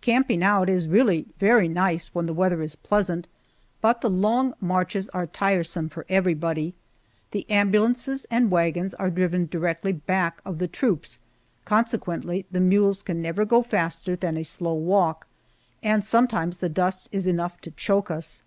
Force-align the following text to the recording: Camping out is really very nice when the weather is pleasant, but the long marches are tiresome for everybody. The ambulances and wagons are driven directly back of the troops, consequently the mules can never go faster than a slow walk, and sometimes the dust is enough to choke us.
Camping 0.00 0.42
out 0.42 0.68
is 0.68 0.88
really 0.88 1.26
very 1.38 1.68
nice 1.68 2.08
when 2.12 2.26
the 2.26 2.34
weather 2.34 2.60
is 2.60 2.74
pleasant, 2.74 3.28
but 3.80 4.00
the 4.00 4.10
long 4.10 4.52
marches 4.60 5.08
are 5.10 5.28
tiresome 5.28 5.88
for 5.88 6.04
everybody. 6.08 6.74
The 7.30 7.48
ambulances 7.48 8.26
and 8.28 8.50
wagons 8.50 8.94
are 8.94 9.10
driven 9.10 9.46
directly 9.46 9.92
back 9.92 10.42
of 10.44 10.58
the 10.58 10.66
troops, 10.66 11.20
consequently 11.64 12.46
the 12.50 12.58
mules 12.58 13.04
can 13.04 13.22
never 13.22 13.44
go 13.44 13.62
faster 13.62 14.16
than 14.16 14.36
a 14.36 14.42
slow 14.42 14.74
walk, 14.74 15.28
and 15.84 16.04
sometimes 16.04 16.58
the 16.58 16.68
dust 16.68 17.08
is 17.12 17.28
enough 17.28 17.60
to 17.60 17.70
choke 17.70 18.10
us. 18.10 18.42